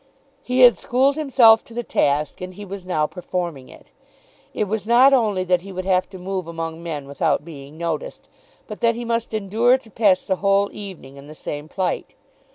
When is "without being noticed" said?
7.05-8.27